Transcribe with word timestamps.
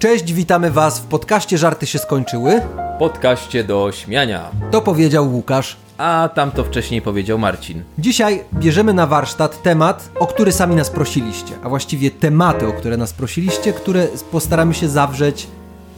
Cześć, 0.00 0.32
witamy 0.32 0.70
Was 0.70 1.00
w 1.00 1.06
podcaście 1.06 1.58
Żarty 1.58 1.86
się 1.86 1.98
skończyły. 1.98 2.60
Podkaście 2.98 3.64
do 3.64 3.92
śmiania. 3.92 4.50
To 4.70 4.82
powiedział 4.82 5.32
Łukasz. 5.34 5.76
A 5.98 6.30
tam 6.34 6.50
to 6.50 6.64
wcześniej 6.64 7.02
powiedział 7.02 7.38
Marcin. 7.38 7.82
Dzisiaj 7.98 8.44
bierzemy 8.54 8.94
na 8.94 9.06
warsztat 9.06 9.62
temat, 9.62 10.10
o 10.18 10.26
który 10.26 10.52
sami 10.52 10.76
nas 10.76 10.90
prosiliście, 10.90 11.54
a 11.62 11.68
właściwie 11.68 12.10
tematy, 12.10 12.68
o 12.68 12.72
które 12.72 12.96
nas 12.96 13.12
prosiliście, 13.12 13.72
które 13.72 14.06
postaramy 14.32 14.74
się 14.74 14.88
zawrzeć 14.88 15.46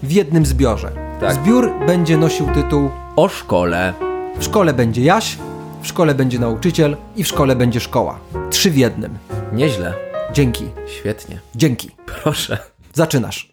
w 0.03 0.13
jednym 0.13 0.47
zbiorze. 0.47 0.93
Tak. 1.21 1.35
Zbiór 1.35 1.73
będzie 1.87 2.17
nosił 2.17 2.47
tytuł 2.55 2.91
O 3.17 3.29
szkole. 3.29 3.95
W 4.39 4.45
szkole 4.45 4.73
będzie 4.73 5.03
Jaś, 5.03 5.39
w 5.83 5.87
szkole 5.87 6.15
będzie 6.15 6.39
nauczyciel 6.39 6.97
i 7.17 7.25
w 7.25 7.29
szkole 7.29 7.57
będzie 7.57 7.81
szkoła. 7.81 8.19
Trzy 8.51 8.71
w 8.71 8.77
jednym. 8.77 9.19
Nieźle. 9.53 9.95
Dzięki. 10.33 10.65
Świetnie. 10.87 11.41
Dzięki. 11.55 11.91
Proszę. 12.07 12.59
Zaczynasz. 12.95 13.52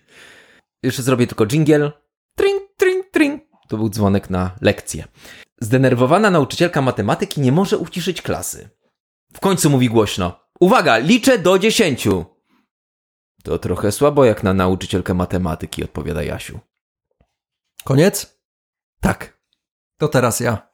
Jeszcze 0.83 1.03
zrobię 1.03 1.27
tylko 1.27 1.45
jingle. 1.45 1.91
Tring, 2.35 2.61
tring, 2.77 3.05
tring. 3.11 3.43
To 3.67 3.77
był 3.77 3.89
dzwonek 3.89 4.29
na 4.29 4.51
lekcję. 4.61 5.07
Zdenerwowana 5.61 6.29
nauczycielka 6.29 6.81
matematyki 6.81 7.41
nie 7.41 7.51
może 7.51 7.77
uciszyć 7.77 8.21
klasy. 8.21 8.69
W 9.33 9.39
końcu 9.39 9.69
mówi 9.69 9.89
głośno. 9.89 10.39
Uwaga, 10.59 10.97
liczę 10.97 11.39
do 11.39 11.59
dziesięciu. 11.59 12.25
To 13.43 13.59
trochę 13.59 13.91
słabo 13.91 14.25
jak 14.25 14.43
na 14.43 14.53
nauczycielkę 14.53 15.13
matematyki, 15.13 15.83
odpowiada 15.83 16.23
Jasiu. 16.23 16.59
Koniec? 17.83 18.39
Tak. 19.01 19.39
To 19.97 20.07
teraz 20.07 20.39
ja. 20.39 20.69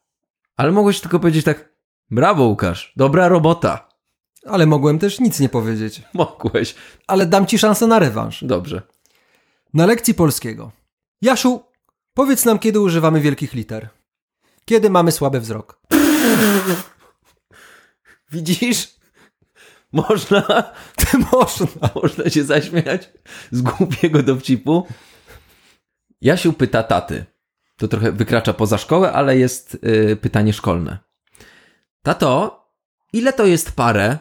Ale 0.58 0.72
mogłeś 0.72 1.02
tylko 1.02 1.20
powiedzieć 1.20 1.46
tak. 1.46 1.76
Brawo, 2.12 2.44
Łukasz. 2.44 2.94
Dobra 2.96 3.28
robota. 3.28 3.90
Ale 4.46 4.66
mogłem 4.66 5.00
też 5.00 5.20
nic 5.20 5.40
nie 5.40 5.50
powiedzieć. 5.50 6.02
Mogłeś. 6.14 6.76
Ale 7.08 7.26
dam 7.26 7.46
ci 7.46 7.60
szansę 7.60 7.88
na 7.88 8.00
rewanż. 8.00 8.44
Dobrze. 8.44 8.82
Na 9.76 9.86
lekcji 9.86 10.14
polskiego. 10.14 10.72
Jasiu, 11.22 11.64
powiedz 12.14 12.46
nam, 12.46 12.60
kiedy 12.60 12.80
używamy 12.80 13.22
wielkich 13.22 13.54
liter. 13.54 13.90
Kiedy 14.66 14.90
mamy 14.90 15.12
słaby 15.12 15.40
wzrok. 15.40 15.82
Widzisz? 18.32 18.96
Można, 19.92 20.74
Można. 21.32 21.90
można 21.96 22.30
się 22.30 22.44
zaśmiać 22.44 23.10
z 23.52 23.62
głupiego 23.62 24.24
dowcipu. 24.24 24.88
Jasiu 26.22 26.54
pyta 26.54 26.84
taty. 26.84 27.26
To 27.78 27.88
trochę 27.88 28.12
wykracza 28.12 28.54
poza 28.54 28.78
szkołę, 28.78 29.12
ale 29.12 29.38
jest 29.38 29.78
y, 30.12 30.16
pytanie 30.16 30.54
szkolne. 30.54 31.00
Tato, 32.02 32.62
ile 33.14 33.34
to 33.34 33.46
jest 33.46 33.72
parę? 33.72 34.20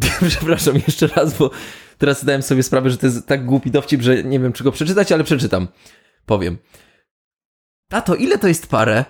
Przepraszam 0.28 0.76
jeszcze 0.76 1.06
raz, 1.06 1.38
bo 1.38 1.50
teraz 1.98 2.22
zdałem 2.22 2.42
sobie 2.42 2.62
sprawę, 2.62 2.90
że 2.90 2.98
to 2.98 3.06
jest 3.06 3.26
tak 3.26 3.46
głupi 3.46 3.70
dowcip, 3.70 4.02
że 4.02 4.24
nie 4.24 4.40
wiem, 4.40 4.52
czy 4.52 4.64
go 4.64 4.72
przeczytać, 4.72 5.12
ale 5.12 5.24
przeczytam. 5.24 5.68
Powiem. 6.26 6.58
Tato, 7.88 8.14
ile 8.14 8.38
to 8.38 8.48
jest 8.48 8.66
parę? 8.66 9.04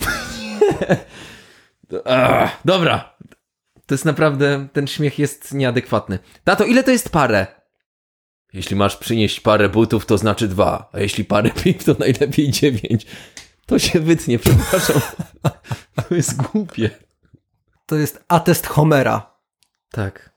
Ach, 2.04 2.60
dobra, 2.64 3.16
to 3.86 3.94
jest 3.94 4.04
naprawdę, 4.04 4.68
ten 4.72 4.86
śmiech 4.86 5.18
jest 5.18 5.54
nieadekwatny. 5.54 6.18
Tato, 6.44 6.64
ile 6.64 6.84
to 6.84 6.90
jest 6.90 7.10
parę? 7.10 7.46
Jeśli 8.52 8.76
masz 8.76 8.96
przynieść 8.96 9.40
parę 9.40 9.68
butów, 9.68 10.06
to 10.06 10.18
znaczy 10.18 10.48
dwa, 10.48 10.90
a 10.92 11.00
jeśli 11.00 11.24
parę 11.24 11.50
piw, 11.62 11.84
to 11.84 11.96
najlepiej 11.98 12.50
dziewięć. 12.50 13.06
To 13.66 13.78
się 13.78 14.00
wytnie, 14.00 14.38
przepraszam. 14.38 15.00
To 16.08 16.14
jest 16.14 16.36
głupie. 16.36 16.90
To 17.86 17.96
jest 17.96 18.24
atest 18.28 18.66
Homera, 18.66 19.35
Tak. 19.90 20.30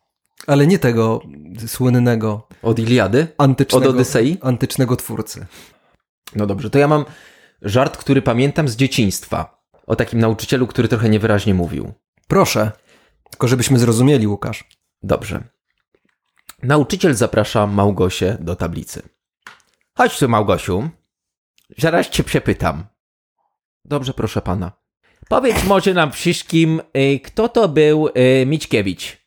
ale 0.48 0.68
nie 0.68 0.80
tego 0.80 1.22
słynnego 1.68 2.48
Od 2.62 2.80
Iliady? 2.80 3.28
antycznego, 3.38 3.90
Od 3.90 3.96
Odysei? 3.96 4.38
antycznego 4.42 4.96
twórcy. 4.96 5.46
No 6.36 6.46
dobrze, 6.48 6.70
to 6.70 6.80
ja 6.80 6.88
mam 6.88 7.06
żart, 7.62 7.98
który 7.98 8.22
pamiętam 8.22 8.68
z 8.68 8.76
dzieciństwa. 8.76 9.60
O 9.88 9.96
takim 9.96 10.20
nauczycielu, 10.20 10.68
który 10.68 10.88
trochę 10.88 11.10
niewyraźnie 11.10 11.54
mówił. 11.54 11.94
Proszę, 12.28 12.72
tylko 13.32 13.48
żebyśmy 13.48 13.80
zrozumieli, 13.80 14.28
Łukasz. 14.28 14.64
Dobrze. 15.04 15.44
Nauczyciel 16.64 17.16
zaprasza 17.16 17.68
Małgosię 17.68 18.38
do 18.40 18.56
tablicy. 18.56 19.02
Chodź 19.98 20.20
tu, 20.20 20.30
Małgosiu. 20.30 20.90
Zaraz 21.78 22.10
cię 22.10 22.24
przepytam. 22.24 22.86
Dobrze, 23.86 24.14
proszę 24.14 24.42
pana. 24.42 24.72
Powiedz 25.30 25.64
może 25.64 25.94
nam 25.94 26.12
wszystkim, 26.12 26.82
y, 26.98 27.20
kto 27.20 27.50
to 27.50 27.68
był 27.70 28.08
y, 28.08 28.46
Mickiewicz? 28.46 29.18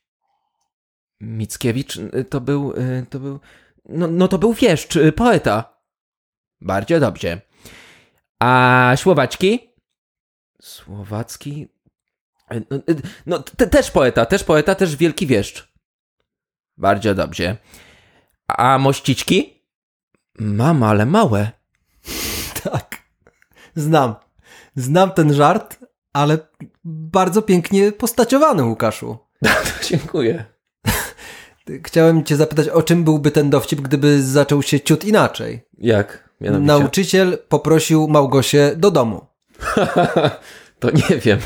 Mickiewicz 1.22 1.96
y, 1.96 2.24
to 2.24 2.40
był, 2.40 2.72
y, 2.72 3.06
to 3.10 3.20
był, 3.20 3.40
no, 3.88 4.06
no 4.06 4.28
to 4.28 4.38
był 4.38 4.52
wieszcz, 4.52 4.96
y, 4.96 5.12
poeta. 5.12 5.78
Bardzo 6.60 7.00
dobrze. 7.00 7.40
A 8.40 8.92
Słowacki? 8.96 9.74
Słowacki? 10.62 11.68
No, 12.70 12.78
no 13.26 13.38
te, 13.38 13.66
też 13.66 13.90
poeta, 13.90 14.26
też 14.26 14.44
poeta, 14.44 14.74
też 14.74 14.96
wielki 14.96 15.26
wieszcz. 15.26 15.72
Bardzo 16.76 17.14
dobrze. 17.14 17.56
A 18.48 18.78
mościczki? 18.78 19.66
Mam, 20.38 20.82
ale 20.82 21.06
małe. 21.06 21.50
Tak. 22.64 22.96
Znam. 23.76 24.14
Znam 24.76 25.10
ten 25.10 25.34
żart, 25.34 25.78
ale 26.12 26.38
bardzo 26.84 27.42
pięknie 27.42 27.92
postaciowany, 27.92 28.64
Łukaszu. 28.64 29.18
Dziękuję. 29.88 30.51
Chciałem 31.84 32.24
cię 32.24 32.36
zapytać, 32.36 32.68
o 32.68 32.82
czym 32.82 33.04
byłby 33.04 33.30
ten 33.30 33.50
dowcip, 33.50 33.80
gdyby 33.80 34.22
zaczął 34.22 34.62
się 34.62 34.80
ciut 34.80 35.04
inaczej. 35.04 35.66
Jak? 35.78 36.28
Mianowicie? 36.40 36.66
Nauczyciel 36.66 37.38
poprosił 37.48 38.08
Małgosię 38.08 38.76
do 38.76 38.90
domu. 38.90 39.26
to 40.80 40.90
nie 40.90 41.18
wiem. 41.18 41.38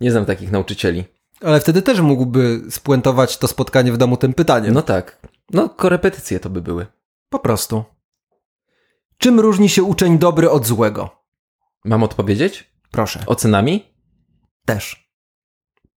Nie 0.00 0.10
znam 0.10 0.24
takich 0.24 0.52
nauczycieli. 0.52 1.04
Ale 1.40 1.60
wtedy 1.60 1.82
też 1.82 2.00
mógłby 2.00 2.60
spuentować 2.70 3.38
to 3.38 3.48
spotkanie 3.48 3.92
w 3.92 3.96
domu 3.96 4.16
tym 4.16 4.34
pytaniem. 4.34 4.74
No 4.74 4.82
tak. 4.82 5.18
No, 5.50 5.68
korepetycje 5.68 6.40
to 6.40 6.50
by 6.50 6.62
były. 6.62 6.86
Po 7.28 7.38
prostu. 7.38 7.84
Czym 9.18 9.40
różni 9.40 9.68
się 9.68 9.82
uczeń 9.82 10.18
dobry 10.18 10.50
od 10.50 10.66
złego? 10.66 11.10
Mam 11.84 12.02
odpowiedzieć? 12.02 12.74
Proszę. 12.90 13.24
Ocenami? 13.26 13.84
Też. 14.66 15.10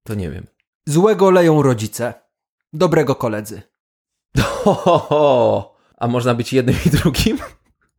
To 0.04 0.14
nie 0.14 0.32
wiem. 0.32 0.48
Złego 0.86 1.32
leją 1.32 1.62
rodzice. 1.62 2.14
Dobrego 2.74 3.16
koledzy. 3.16 3.62
Ho, 4.40 4.74
ho, 4.74 5.00
ho. 5.00 5.76
A 5.98 6.08
można 6.08 6.34
być 6.36 6.54
jednym 6.54 6.76
i 6.86 6.90
drugim? 6.90 7.38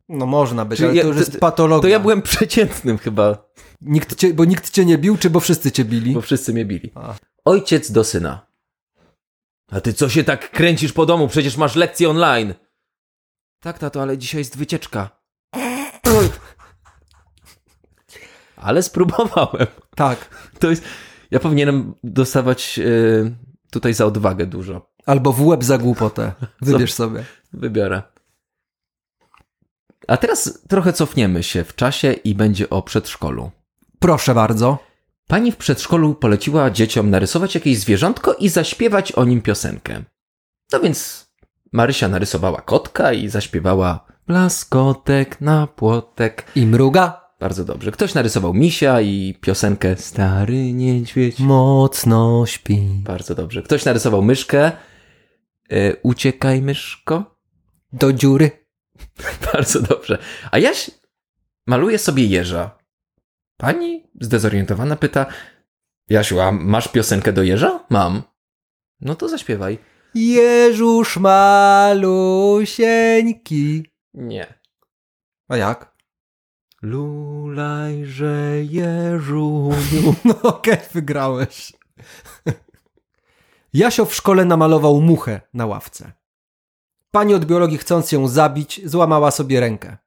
No 0.09 0.25
można 0.25 0.65
być, 0.65 0.77
Czyli 0.77 0.89
ale 0.89 0.97
ja- 0.97 1.03
to 1.03 1.07
już 1.07 1.17
jest 1.17 1.39
patologia. 1.39 1.81
To 1.81 1.87
ja 1.87 1.99
byłem 1.99 2.21
przeciętnym 2.21 2.97
chyba, 2.97 3.49
Nikt 3.81 4.15
cię, 4.15 4.33
bo 4.33 4.45
nikt 4.45 4.69
cię 4.69 4.85
nie 4.85 4.97
bił, 4.97 5.17
czy 5.17 5.29
bo 5.29 5.39
wszyscy 5.39 5.71
cię 5.71 5.85
bili? 5.85 6.13
bo 6.13 6.21
wszyscy 6.21 6.53
mnie 6.53 6.65
bili. 6.65 6.91
A. 6.95 7.15
Ojciec 7.45 7.91
do 7.91 8.03
syna. 8.03 8.47
A 9.71 9.81
ty 9.81 9.93
co 9.93 10.09
się 10.09 10.23
tak 10.23 10.51
kręcisz 10.51 10.93
po 10.93 11.05
domu? 11.05 11.27
Przecież 11.27 11.57
masz 11.57 11.75
lekcje 11.75 12.09
online. 12.09 12.53
Tak, 13.59 13.79
tato, 13.79 14.01
ale 14.01 14.17
dzisiaj 14.17 14.41
jest 14.41 14.57
wycieczka. 14.57 15.09
ale 18.55 18.83
spróbowałem. 18.83 19.67
Tak. 19.95 20.29
To 20.59 20.69
jest... 20.69 20.83
Ja 21.31 21.39
powinienem 21.39 21.93
dostawać 22.03 22.79
e, 22.79 22.83
tutaj 23.71 23.93
za 23.93 24.05
odwagę 24.05 24.45
dużo. 24.45 24.91
Albo 25.05 25.33
w 25.33 25.45
łeb 25.45 25.63
za 25.63 25.77
głupotę. 25.77 26.31
Wybierz 26.61 26.93
sobie. 26.93 27.23
Wybiorę. 27.53 28.01
A 30.07 30.17
teraz 30.17 30.59
trochę 30.67 30.93
cofniemy 30.93 31.43
się 31.43 31.63
w 31.63 31.75
czasie 31.75 32.13
i 32.13 32.35
będzie 32.35 32.69
o 32.69 32.81
przedszkolu. 32.81 33.51
Proszę 33.99 34.35
bardzo. 34.35 34.77
Pani 35.27 35.51
w 35.51 35.57
przedszkolu 35.57 36.15
poleciła 36.15 36.71
dzieciom 36.71 37.09
narysować 37.09 37.55
jakieś 37.55 37.79
zwierzątko 37.79 38.33
i 38.33 38.49
zaśpiewać 38.49 39.11
o 39.11 39.25
nim 39.25 39.41
piosenkę. 39.41 40.03
No 40.71 40.79
więc 40.79 41.29
Marysia 41.71 42.07
narysowała 42.07 42.61
kotka 42.61 43.13
i 43.13 43.29
zaśpiewała 43.29 44.05
Blaskotek 44.27 45.41
na 45.41 45.67
płotek. 45.67 46.45
I 46.55 46.65
mruga. 46.65 47.28
Bardzo 47.39 47.65
dobrze. 47.65 47.91
Ktoś 47.91 48.13
narysował 48.13 48.53
misia 48.53 49.01
i 49.01 49.37
piosenkę 49.41 49.97
Stary 49.97 50.73
niedźwiedź. 50.73 51.39
Mocno 51.39 52.45
śpi. 52.45 52.77
Bardzo 53.03 53.35
dobrze. 53.35 53.61
Ktoś 53.61 53.85
narysował 53.85 54.21
myszkę. 54.21 54.71
E, 55.71 55.95
uciekaj 56.03 56.61
myszko. 56.61 57.35
Do 57.93 58.13
dziury. 58.13 58.51
Bardzo 59.53 59.81
dobrze. 59.81 60.17
A 60.51 60.57
Jaś 60.59 60.91
maluje 61.67 61.97
sobie 61.97 62.25
jeża. 62.25 62.79
Pani 63.57 64.03
zdezorientowana 64.21 64.95
pyta, 64.95 65.25
Jasiu, 66.09 66.39
a 66.39 66.51
masz 66.51 66.87
piosenkę 66.87 67.33
do 67.33 67.43
jeża? 67.43 67.85
Mam. 67.89 68.23
No 69.01 69.15
to 69.15 69.29
zaśpiewaj. 69.29 69.77
Jeżusz 70.15 71.17
malusieńki. 71.17 72.63
Nie. 74.13 74.59
A 75.47 75.57
jak? 75.57 75.98
Lulajże 76.81 78.53
jeżu. 78.69 79.69
No 80.25 80.35
okej, 80.41 80.77
wygrałeś. 80.93 81.73
Jasio 83.73 84.05
w 84.05 84.15
szkole 84.15 84.45
namalował 84.45 85.01
muchę 85.01 85.41
na 85.53 85.65
ławce. 85.65 86.11
Pani 87.11 87.33
od 87.33 87.45
biologii, 87.45 87.77
chcąc 87.77 88.11
ją 88.11 88.27
zabić, 88.27 88.81
złamała 88.85 89.31
sobie 89.31 89.59
rękę. 89.59 89.97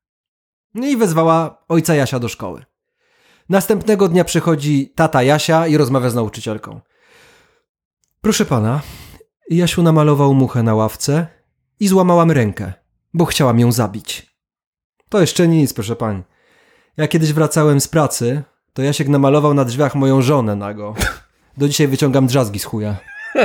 No 0.75 0.87
i 0.87 0.97
wezwała 0.97 1.65
ojca 1.69 1.95
Jasia 1.95 2.19
do 2.19 2.29
szkoły. 2.29 2.65
Następnego 3.49 4.09
dnia 4.09 4.25
przychodzi 4.25 4.93
tata 4.95 5.23
Jasia 5.23 5.67
i 5.67 5.77
rozmawia 5.77 6.11
z 6.11 6.15
nauczycielką. 6.15 6.81
Proszę 8.21 8.45
pana, 8.45 8.81
Jasiu 9.51 9.83
namalował 9.83 10.35
muchę 10.35 10.63
na 10.63 10.75
ławce 10.75 11.27
i 11.81 11.89
złamałam 11.89 12.31
rękę, 12.31 12.73
bo 13.15 13.25
chciałam 13.25 13.59
ją 13.59 13.73
zabić. 13.73 14.37
To 15.09 15.21
jeszcze 15.21 15.49
nic, 15.49 15.73
proszę 15.73 15.97
pani. 15.97 16.23
Ja 16.97 17.09
kiedyś 17.09 17.33
wracałem 17.33 17.81
z 17.81 17.89
pracy, 17.89 18.43
to 18.73 18.83
Jasiek 18.83 19.09
namalował 19.09 19.55
na 19.55 19.65
drzwiach 19.65 19.95
moją 19.95 20.23
żonę 20.23 20.57
nago. 20.57 20.95
Do 21.57 21.69
dzisiaj 21.69 21.89
wyciągam 21.89 22.27
drzazgi 22.27 22.59
z 22.59 22.65
chuja. 22.65 22.97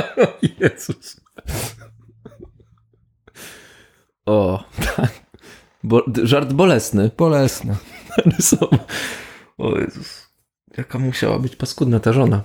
Jezus. 0.60 1.20
O, 4.26 4.64
tak. 4.96 5.10
Bo, 5.82 6.02
żart 6.22 6.52
bolesny. 6.52 7.10
Bolesne. 7.16 7.76
Rysował. 8.26 8.78
O 9.58 9.78
Jezus. 9.78 10.28
Jaka 10.76 10.98
musiała 10.98 11.38
być 11.38 11.56
paskudna 11.56 12.00
ta 12.00 12.12
żona. 12.12 12.42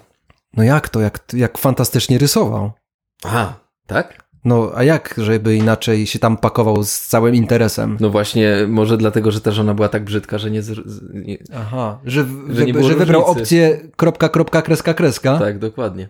No 0.53 0.63
jak 0.63 0.89
to, 0.89 0.99
jak, 1.01 1.25
jak 1.33 1.57
fantastycznie 1.57 2.17
rysował. 2.17 2.71
Aha, 3.23 3.59
tak? 3.87 4.22
No 4.45 4.71
a 4.75 4.83
jak, 4.83 5.15
żeby 5.17 5.55
inaczej 5.55 6.07
się 6.07 6.19
tam 6.19 6.37
pakował 6.37 6.83
z 6.83 6.99
całym 6.99 7.35
interesem? 7.35 7.97
No 7.99 8.09
właśnie, 8.09 8.55
może 8.67 8.97
dlatego, 8.97 9.31
że 9.31 9.41
ta 9.41 9.51
żona 9.51 9.73
była 9.73 9.89
tak 9.89 10.03
brzydka, 10.03 10.37
że 10.37 10.51
nie... 10.51 10.61
Nie 11.13 11.37
Aha, 11.55 11.99
że, 12.05 12.25
Że 12.49 12.55
że, 12.55 12.65
nie 12.65 12.73
że, 12.73 12.79
było 12.79 12.89
wybrał 12.89 13.21
różnicy. 13.21 13.41
opcję 13.41 13.79
kropka, 13.95 14.29
kropka, 14.29 14.61
kreska, 14.61 14.93
kreska. 14.93 15.39
tak, 15.39 15.59
dokładnie. 15.59 16.09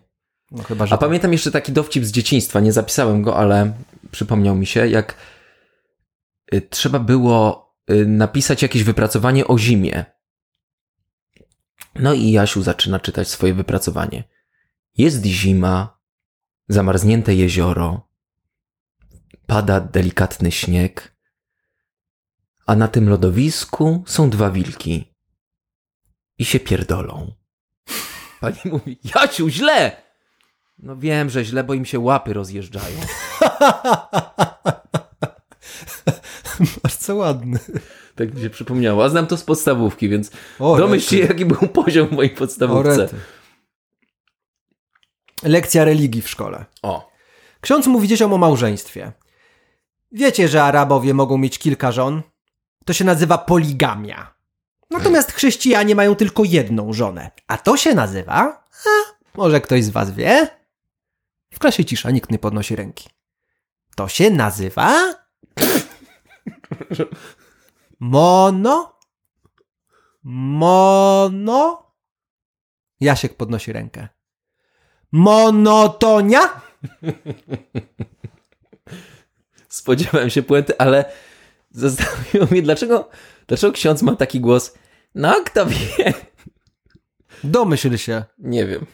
No 0.52 0.64
chyba, 0.64 0.86
że 0.86 0.96
A 0.96 0.98
pamiętam 0.98 1.32
jeszcze 1.32 1.52
taki 1.52 1.72
dowcip 1.72 2.06
z 2.06 2.12
dzieciństwa, 2.12 2.60
nie 2.60 2.72
zapisałem 2.72 3.22
go, 3.22 3.38
ale 3.38 3.74
przypomniał 4.12 4.56
mi 4.56 4.66
się, 4.66 4.88
jak 4.88 5.16
y, 6.54 6.62
trzeba 6.70 7.00
było 7.00 7.70
y, 7.92 8.06
napisać 8.06 8.62
jakieś 8.62 8.84
wypracowanie 8.84 9.48
o 9.48 9.58
zimie. 9.58 10.06
No 12.00 12.14
i 12.14 12.32
Jasiu 12.32 12.62
zaczyna 12.62 13.00
czytać 13.00 13.28
swoje 13.28 13.54
wypracowanie. 13.54 14.24
Jest 14.98 15.26
zima, 15.26 15.98
zamarznięte 16.68 17.36
jezioro, 17.36 18.08
pada 19.48 19.80
delikatny 19.80 20.52
śnieg, 20.52 21.16
a 22.66 22.76
na 22.76 22.88
tym 22.88 23.10
lodowisku 23.10 24.04
są 24.08 24.30
dwa 24.30 24.50
wilki 24.50 25.14
i 26.38 26.46
się 26.46 26.60
pierdolą. 26.60 27.34
Pani 28.42 28.58
mówi, 28.66 29.00
Jasiu, 29.04 29.50
źle! 29.50 30.04
No 30.78 30.98
wiem, 30.98 31.30
że 31.30 31.46
źle, 31.46 31.64
bo 31.64 31.74
im 31.74 31.86
się 31.86 32.00
łapy 32.00 32.34
rozjeżdżają. 32.34 33.00
Bardzo 36.84 37.16
ładny. 37.16 37.60
Tak 38.16 38.34
mi 38.34 38.42
się 38.42 38.50
przypomniało. 38.50 39.04
A 39.04 39.10
znam 39.10 39.28
to 39.28 39.38
z 39.38 39.44
podstawówki, 39.44 40.10
więc 40.10 40.32
O, 40.60 40.78
domyśl 40.78 41.10
się, 41.10 41.18
jaki 41.18 41.46
był 41.46 41.58
poziom 41.58 42.08
w 42.08 42.12
mojej 42.12 42.32
podstawówce. 42.32 43.10
Lekcja 45.44 45.86
religii 45.86 46.22
w 46.22 46.30
szkole. 46.30 46.66
O, 46.82 47.12
Ksiądz 47.62 47.88
mówi 47.88 48.08
dzieciom 48.08 48.34
o 48.34 48.38
małżeństwie. 48.38 49.12
Wiecie, 50.14 50.48
że 50.48 50.64
Arabowie 50.64 51.14
mogą 51.14 51.38
mieć 51.38 51.60
kilka 51.60 51.92
żon? 51.92 52.22
To 52.86 52.94
się 52.94 53.06
nazywa 53.06 53.38
poligamia. 53.38 54.34
Natomiast 54.90 55.32
chrześcijanie 55.32 55.96
mają 55.96 56.16
tylko 56.16 56.44
jedną 56.44 56.94
żonę. 56.94 57.32
A 57.48 57.58
to 57.58 57.78
się 57.78 57.94
nazywa... 57.96 58.64
Może 59.36 59.62
ktoś 59.62 59.84
z 59.84 59.90
was 59.90 60.12
wie? 60.12 60.48
W 61.54 61.60
klasie 61.60 61.86
cisza, 61.86 62.12
nikt 62.12 62.32
nie 62.32 62.40
podnosi 62.40 62.76
ręki. 62.76 63.10
To 63.96 64.08
się 64.08 64.30
nazywa... 64.30 65.14
Mono? 68.00 69.00
Mono? 70.24 71.92
Jasiek 73.00 73.38
podnosi 73.38 73.74
rękę. 73.74 74.08
Monotonia? 75.12 76.62
Spodziewałem 79.74 80.30
się 80.30 80.44
puenty, 80.44 80.78
ale 80.78 81.06
zastanowiło 81.72 82.48
mnie, 82.52 82.62
dlaczego, 82.62 83.10
dlaczego 83.48 83.74
ksiądz 83.74 84.02
ma 84.02 84.16
taki 84.16 84.40
głos. 84.40 84.74
No, 85.16 85.36
kto 85.46 85.66
wie? 85.66 86.14
Domyśl 87.44 87.98
się. 87.98 88.24
Nie 88.38 88.66
wiem. 88.66 88.86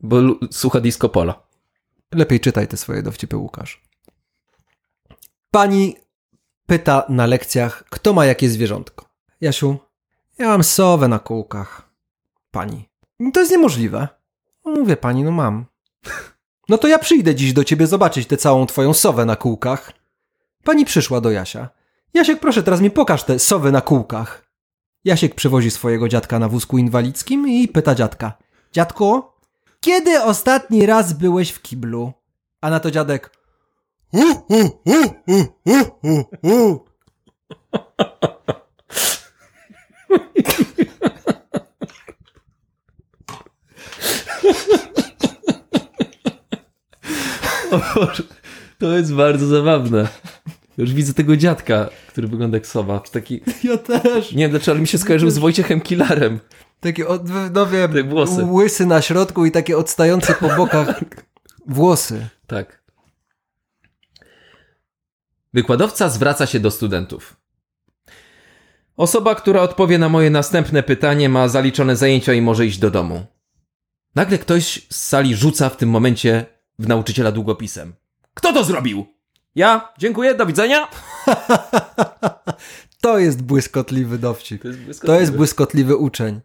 Bo 0.00 0.16
słucha 0.50 0.80
disco 0.80 1.08
pola. 1.08 1.42
Lepiej 2.14 2.40
czytaj 2.40 2.68
te 2.68 2.76
swoje 2.76 3.02
dowcipy, 3.02 3.36
Łukasz. 3.36 3.82
Pani 5.50 5.96
pyta 6.66 7.04
na 7.08 7.26
lekcjach, 7.26 7.84
kto 7.90 8.12
ma 8.12 8.26
jakie 8.26 8.48
zwierzątko. 8.48 9.08
Jasiu, 9.40 9.78
ja 10.38 10.48
mam 10.48 10.64
sowę 10.64 11.08
na 11.08 11.18
kółkach. 11.18 11.90
Pani, 12.50 12.88
"No 13.18 13.30
to 13.30 13.40
jest 13.40 13.52
niemożliwe. 13.52 14.08
Mówię 14.64 14.96
pani, 14.96 15.22
no 15.24 15.30
mam. 15.30 15.66
No 16.68 16.78
to 16.78 16.88
ja 16.88 16.98
przyjdę 16.98 17.34
dziś 17.34 17.52
do 17.52 17.64
ciebie 17.64 17.86
zobaczyć 17.86 18.26
tę 18.26 18.36
całą 18.36 18.66
twoją 18.66 18.94
sowę 18.94 19.24
na 19.24 19.36
kółkach. 19.36 19.92
Pani 20.64 20.84
przyszła 20.84 21.20
do 21.20 21.30
Jasia. 21.30 21.68
Jasiek, 22.14 22.40
proszę, 22.40 22.62
teraz 22.62 22.80
mi 22.80 22.90
pokaż 22.90 23.24
te 23.24 23.38
sowy 23.38 23.72
na 23.72 23.80
kółkach. 23.80 24.46
Jasiek 25.04 25.34
przywozi 25.34 25.70
swojego 25.70 26.08
dziadka 26.08 26.38
na 26.38 26.48
wózku 26.48 26.78
inwalidzkim 26.78 27.48
i 27.48 27.68
pyta 27.68 27.94
dziadka. 27.94 28.32
Dziadku, 28.72 29.22
kiedy 29.80 30.22
ostatni 30.22 30.86
raz 30.86 31.12
byłeś 31.12 31.50
w 31.50 31.62
kiblu? 31.62 32.12
A 32.60 32.70
na 32.70 32.80
to 32.80 32.90
dziadek. 32.90 33.30
To 48.78 48.96
jest 48.96 49.14
bardzo 49.14 49.46
zabawne. 49.46 50.08
Już 50.78 50.92
widzę 50.94 51.14
tego 51.14 51.36
dziadka, 51.36 51.88
który 52.08 52.28
wygląda 52.28 52.56
jak 52.56 52.66
sowa. 52.66 53.00
Taki, 53.00 53.40
Ja 53.64 53.76
też. 53.78 54.32
nie 54.32 54.38
wiem 54.44 54.50
dlaczego, 54.50 54.72
ale 54.72 54.80
mi 54.80 54.86
się 54.86 54.98
skojarzył 54.98 55.30
z 55.30 55.38
Wojciechem 55.38 55.80
Kilarem. 55.80 56.40
Takie, 56.80 57.08
od, 57.08 57.22
no 57.54 57.66
wiem, 57.66 57.92
Te 57.92 58.02
włosy. 58.02 58.44
łysy 58.44 58.86
na 58.86 59.02
środku 59.02 59.46
i 59.46 59.50
takie 59.50 59.76
odstające 59.78 60.34
po 60.34 60.48
bokach 60.48 61.00
włosy. 61.66 62.28
Tak. 62.46 62.82
Wykładowca 65.54 66.08
zwraca 66.08 66.46
się 66.46 66.60
do 66.60 66.70
studentów. 66.70 67.36
Osoba, 68.96 69.34
która 69.34 69.60
odpowie 69.62 69.98
na 69.98 70.08
moje 70.08 70.30
następne 70.30 70.82
pytanie, 70.82 71.28
ma 71.28 71.48
zaliczone 71.48 71.96
zajęcia 71.96 72.32
i 72.34 72.40
może 72.42 72.66
iść 72.66 72.78
do 72.78 72.90
domu. 72.90 73.26
Nagle 74.14 74.38
ktoś 74.38 74.86
z 74.90 74.96
sali 75.08 75.36
rzuca 75.36 75.68
w 75.68 75.76
tym 75.76 75.88
momencie 75.88 76.46
w 76.78 76.88
nauczyciela 76.88 77.32
długopisem. 77.32 77.94
Kto 78.34 78.52
to 78.52 78.64
zrobił? 78.64 79.06
Ja? 79.54 79.92
Dziękuję, 79.98 80.34
do 80.34 80.46
widzenia. 80.46 80.88
To 83.00 83.18
jest 83.18 83.42
błyskotliwy 83.42 84.18
dowcip. 84.18 84.62
To 84.62 84.68
jest 84.68 85.02
To 85.02 85.20
jest 85.20 85.32
błyskotliwy 85.32 85.96
uczeń. 85.96 86.40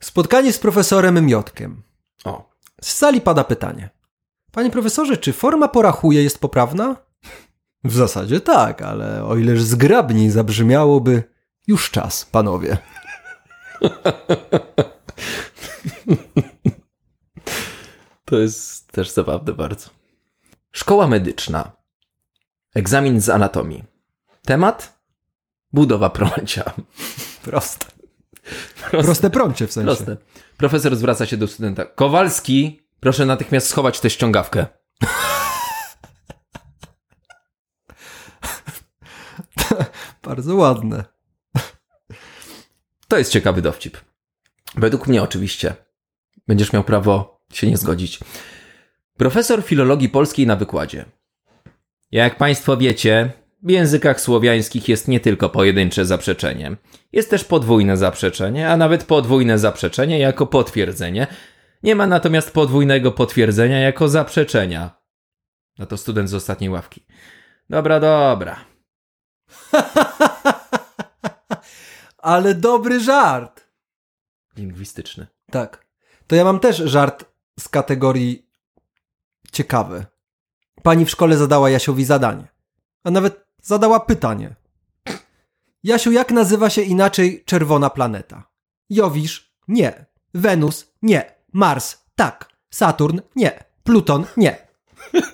Spotkanie 0.00 0.52
z 0.52 0.58
profesorem 0.58 1.26
Miotkiem. 1.26 1.82
O, 2.24 2.50
Z 2.80 2.92
sali 2.92 3.20
pada 3.20 3.44
pytanie. 3.44 3.90
Panie 4.52 4.70
profesorze, 4.70 5.16
czy 5.16 5.32
forma 5.32 5.68
porachuje 5.68 6.22
jest 6.22 6.38
poprawna? 6.38 6.96
W 7.84 7.94
zasadzie 7.94 8.40
tak, 8.40 8.82
ale 8.82 9.24
o 9.24 9.36
ileż 9.36 9.62
zgrabniej 9.62 10.30
zabrzmiałoby 10.30 11.22
już 11.66 11.90
czas, 11.90 12.24
panowie. 12.24 12.78
to 18.30 18.38
jest 18.38 18.92
też 18.92 19.10
zabawne 19.10 19.52
bardzo. 19.52 19.90
Szkoła 20.72 21.06
medyczna. 21.06 21.72
Egzamin 22.74 23.20
z 23.20 23.28
anatomii. 23.28 23.84
Temat? 24.42 25.00
Budowa 25.72 26.10
prącia. 26.10 26.72
Proste. 27.44 27.86
Proste 28.90 29.30
prącie 29.30 29.66
w 29.66 29.72
sensie. 29.72 29.86
Proste. 29.86 30.16
Profesor 30.56 30.96
zwraca 30.96 31.26
się 31.26 31.36
do 31.36 31.48
studenta. 31.48 31.84
Kowalski, 31.84 32.80
proszę 33.00 33.26
natychmiast 33.26 33.68
schować 33.68 34.00
tę 34.00 34.10
ściągawkę. 34.10 34.66
Bardzo 40.22 40.56
ładne. 40.56 41.04
To 43.08 43.18
jest 43.18 43.32
ciekawy 43.32 43.62
dowcip. 43.62 43.98
Według 44.74 45.06
mnie 45.06 45.22
oczywiście. 45.22 45.74
Będziesz 46.46 46.72
miał 46.72 46.84
prawo 46.84 47.39
się 47.52 47.66
nie 47.66 47.76
zgodzić. 47.76 48.18
Profesor 49.16 49.62
filologii 49.62 50.08
polskiej 50.08 50.46
na 50.46 50.56
wykładzie. 50.56 51.04
Jak 52.10 52.36
Państwo 52.38 52.76
wiecie, 52.76 53.32
w 53.62 53.70
językach 53.70 54.20
słowiańskich 54.20 54.88
jest 54.88 55.08
nie 55.08 55.20
tylko 55.20 55.48
pojedyncze 55.48 56.06
zaprzeczenie. 56.06 56.76
Jest 57.12 57.30
też 57.30 57.44
podwójne 57.44 57.96
zaprzeczenie, 57.96 58.70
a 58.70 58.76
nawet 58.76 59.04
podwójne 59.04 59.58
zaprzeczenie 59.58 60.18
jako 60.18 60.46
potwierdzenie. 60.46 61.26
Nie 61.82 61.94
ma 61.94 62.06
natomiast 62.06 62.50
podwójnego 62.50 63.12
potwierdzenia 63.12 63.80
jako 63.80 64.08
zaprzeczenia. 64.08 65.00
No 65.78 65.86
to 65.86 65.96
student 65.96 66.30
z 66.30 66.34
ostatniej 66.34 66.70
ławki. 66.70 67.06
Dobra, 67.70 68.00
dobra. 68.00 68.64
Ale 72.18 72.54
dobry 72.54 73.00
żart. 73.00 73.66
Lingwistyczny. 74.56 75.26
Tak. 75.50 75.86
To 76.26 76.36
ja 76.36 76.44
mam 76.44 76.60
też 76.60 76.76
żart 76.76 77.24
z 77.58 77.68
kategorii 77.68 78.50
ciekawy. 79.52 80.06
Pani 80.82 81.04
w 81.04 81.10
szkole 81.10 81.36
zadała 81.36 81.70
Jasiowi 81.70 82.04
zadanie. 82.04 82.48
A 83.04 83.10
nawet 83.10 83.46
zadała 83.62 84.00
pytanie. 84.00 84.56
Jasiu, 85.82 86.12
jak 86.12 86.30
nazywa 86.30 86.70
się 86.70 86.82
inaczej 86.82 87.44
czerwona 87.44 87.90
planeta? 87.90 88.50
Jowisz? 88.90 89.54
Nie. 89.68 90.06
Wenus? 90.34 90.92
Nie. 91.02 91.34
Mars? 91.52 92.04
Tak. 92.14 92.48
Saturn? 92.70 93.20
Nie. 93.36 93.64
Pluton? 93.84 94.26
Nie. 94.36 94.68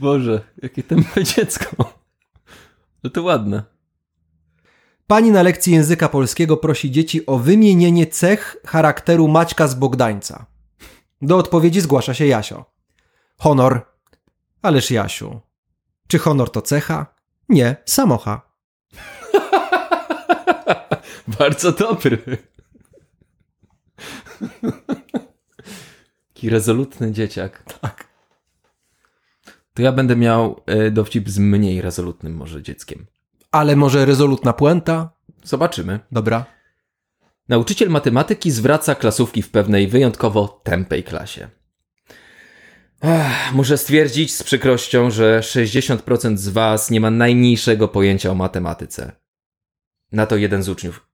Boże, 0.00 0.40
jakie 0.62 0.82
tempe 0.82 1.24
dziecko. 1.24 1.94
No 3.04 3.10
to 3.10 3.22
ładne. 3.22 3.62
Pani 5.10 5.30
na 5.30 5.42
lekcji 5.42 5.72
języka 5.72 6.08
polskiego 6.08 6.56
prosi 6.56 6.90
dzieci 6.90 7.26
o 7.26 7.38
wymienienie 7.38 8.06
cech 8.06 8.56
charakteru 8.66 9.28
Maćka 9.28 9.68
z 9.68 9.74
Bogdańca. 9.74 10.46
Do 11.22 11.36
odpowiedzi 11.36 11.80
zgłasza 11.80 12.14
się 12.14 12.26
Jasio. 12.26 12.64
Honor. 13.38 13.86
Ależ 14.62 14.90
Jasiu. 14.90 15.40
Czy 16.08 16.18
honor 16.18 16.50
to 16.50 16.62
cecha? 16.62 17.06
Nie, 17.48 17.76
samocha. 17.84 18.40
Bardzo 21.38 21.72
dobry. 21.72 22.18
Taki 26.34 26.50
rezolutny 26.50 27.12
dzieciak. 27.12 27.62
Tak. 27.80 28.08
To 29.74 29.82
ja 29.82 29.92
będę 29.92 30.16
miał 30.16 30.60
e, 30.66 30.90
dowcip 30.90 31.28
z 31.28 31.38
mniej 31.38 31.80
rezolutnym 31.80 32.36
może 32.36 32.62
dzieckiem. 32.62 33.06
Ale 33.50 33.76
może 33.76 34.04
rezolutna 34.04 34.52
puenta? 34.52 35.10
Zobaczymy. 35.44 36.00
Dobra. 36.12 36.44
Nauczyciel 37.48 37.90
matematyki 37.90 38.50
zwraca 38.50 38.94
klasówki 38.94 39.42
w 39.42 39.50
pewnej 39.50 39.88
wyjątkowo 39.88 40.60
tępej 40.64 41.04
klasie. 41.04 41.48
Ach, 43.00 43.54
muszę 43.54 43.78
stwierdzić 43.78 44.36
z 44.36 44.42
przykrością, 44.42 45.10
że 45.10 45.40
60% 45.40 46.36
z 46.36 46.48
was 46.48 46.90
nie 46.90 47.00
ma 47.00 47.10
najmniejszego 47.10 47.88
pojęcia 47.88 48.30
o 48.30 48.34
matematyce. 48.34 49.12
Na 50.12 50.26
to 50.26 50.36
jeden 50.36 50.62
z 50.62 50.68
uczniów. 50.68 51.06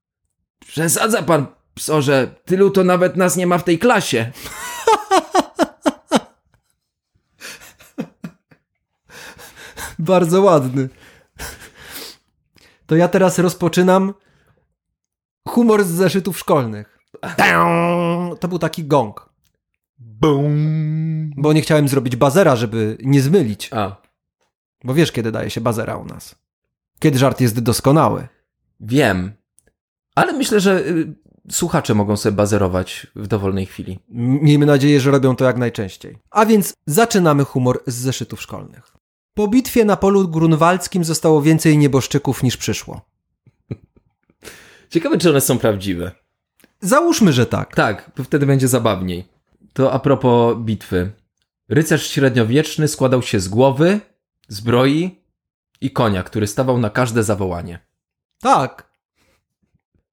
Przesadza 0.59 1.23
pan, 1.23 1.45
psorze, 1.73 2.35
tylu 2.45 2.69
to 2.69 2.83
nawet 2.83 3.15
nas 3.15 3.35
nie 3.35 3.47
ma 3.47 3.57
w 3.57 3.63
tej 3.63 3.79
klasie. 3.79 4.31
Bardzo 9.99 10.41
ładny. 10.41 10.89
To 12.87 12.95
ja 12.95 13.07
teraz 13.07 13.39
rozpoczynam 13.39 14.13
humor 15.47 15.83
z 15.83 15.87
zeszytów 15.87 16.39
szkolnych. 16.39 16.99
To 18.39 18.47
był 18.47 18.59
taki 18.59 18.83
gong. 18.85 19.29
Bo 21.37 21.53
nie 21.53 21.61
chciałem 21.61 21.87
zrobić 21.87 22.15
bazera, 22.15 22.55
żeby 22.55 22.97
nie 23.03 23.21
zmylić. 23.21 23.69
A, 23.73 23.95
Bo 24.83 24.93
wiesz, 24.93 25.11
kiedy 25.11 25.31
daje 25.31 25.49
się 25.49 25.61
bazera 25.61 25.97
u 25.97 26.05
nas. 26.05 26.35
Kiedy 26.99 27.17
żart 27.19 27.41
jest 27.41 27.59
doskonały. 27.59 28.27
wiem. 28.79 29.31
Ale 30.15 30.33
myślę, 30.33 30.59
że 30.59 30.79
y, 30.79 31.15
słuchacze 31.51 31.93
mogą 31.95 32.17
sobie 32.17 32.35
bazerować 32.35 33.07
w 33.15 33.27
dowolnej 33.27 33.65
chwili. 33.65 33.99
Miejmy 34.09 34.65
nadzieję, 34.65 34.99
że 34.99 35.11
robią 35.11 35.35
to 35.35 35.45
jak 35.45 35.57
najczęściej. 35.57 36.17
A 36.31 36.45
więc 36.45 36.73
zaczynamy 36.85 37.43
humor 37.43 37.83
z 37.87 37.95
zeszytów 37.95 38.41
szkolnych. 38.41 38.96
Po 39.37 39.47
bitwie 39.47 39.85
na 39.85 39.97
polu 39.97 40.27
grunwaldzkim 40.27 41.03
zostało 41.03 41.41
więcej 41.41 41.77
nieboszczyków 41.77 42.43
niż 42.43 42.57
przyszło. 42.57 43.01
Ciekawe, 44.89 45.17
czy 45.17 45.29
one 45.29 45.41
są 45.41 45.59
prawdziwe. 45.59 46.11
Załóżmy, 46.81 47.33
że 47.33 47.45
tak. 47.45 47.75
Tak, 47.75 48.11
bo 48.17 48.23
wtedy 48.23 48.45
będzie 48.45 48.67
zabawniej. 48.67 49.25
To 49.73 49.93
a 49.93 49.99
propos 49.99 50.57
bitwy. 50.57 51.11
Rycerz 51.69 52.09
średniowieczny 52.09 52.87
składał 52.87 53.21
się 53.21 53.39
z 53.39 53.47
głowy, 53.47 53.99
zbroi 54.47 55.21
i 55.81 55.91
konia, 55.91 56.23
który 56.23 56.47
stawał 56.47 56.77
na 56.77 56.89
każde 56.89 57.23
zawołanie. 57.23 57.79
Tak. 58.41 58.91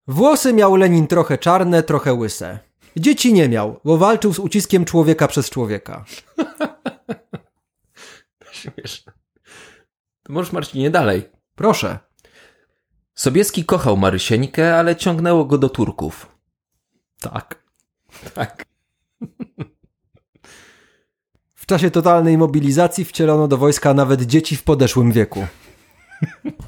Włosy 0.07 0.53
miał 0.53 0.77
Lenin 0.77 1.07
trochę 1.07 1.39
czarne, 1.39 1.83
trochę 1.83 2.15
łyse. 2.15 2.59
Dzieci 2.97 3.33
nie 3.33 3.49
miał, 3.49 3.81
bo 3.85 3.99
walczył 3.99 4.35
z 4.35 4.39
uciskiem 4.39 4.85
człowieka 4.85 5.29
przez 5.29 5.51
człowieka. 5.51 6.05
Śmieszne. 8.53 9.14
To 10.25 10.33
możesz, 10.33 10.53
Marcinie, 10.53 10.91
dalej. 10.91 11.29
Proszę. 11.55 11.99
Sobieski 13.15 13.65
kochał 13.65 13.97
Marysieńkę, 13.97 14.77
ale 14.77 14.97
ciągnęło 14.97 15.45
go 15.45 15.59
do 15.59 15.69
Turków. 15.69 16.37
Tak. 17.21 17.65
Tak. 18.35 18.65
W 21.55 21.67
czasie 21.67 21.91
totalnej 21.91 22.39
mobilizacji 22.39 23.05
wcielono 23.05 23.49
do 23.49 23.57
wojska 23.57 23.95
nawet 23.95 24.23
dzieci 24.23 24.57
w 24.57 24.63
podeszłym 24.63 25.13
wieku. 25.13 25.47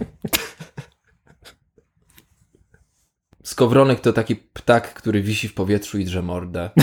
Skowronek 3.43 4.01
to 4.01 4.13
taki 4.13 4.37
ptak, 4.37 4.95
który 4.95 5.23
wisi 5.23 5.49
w 5.49 5.55
powietrzu 5.55 5.99
i 5.99 6.05
drze 6.05 6.23
mordę. 6.23 6.71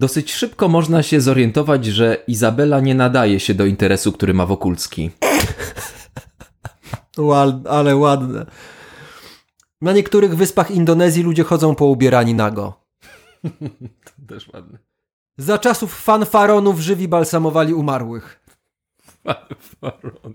Dosyć 0.00 0.32
szybko 0.32 0.68
można 0.68 1.02
się 1.02 1.20
zorientować, 1.20 1.86
że 1.86 2.24
Izabela 2.26 2.80
nie 2.80 2.94
nadaje 2.94 3.40
się 3.40 3.54
do 3.54 3.66
interesu, 3.66 4.12
który 4.12 4.34
ma 4.34 4.46
Wokulski. 4.46 5.10
Ład, 7.18 7.66
ale 7.66 7.96
ładne. 7.96 8.46
Na 9.80 9.92
niektórych 9.92 10.36
wyspach 10.36 10.70
Indonezji 10.70 11.22
ludzie 11.22 11.44
chodzą 11.44 11.74
poubierani 11.74 12.34
nago. 12.34 12.84
Też 14.28 14.48
ładny. 14.48 14.78
Za 15.36 15.58
czasów 15.58 16.00
fanfaronów 16.00 16.80
żywi 16.80 17.08
balsamowali 17.08 17.74
umarłych. 17.74 18.40
Faron. 19.80 20.34